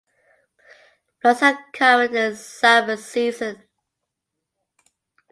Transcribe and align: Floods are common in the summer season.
Floods 1.21 1.43
are 1.43 1.63
common 1.73 2.07
in 2.15 2.31
the 2.31 2.35
summer 2.35 2.97
season. 2.97 3.61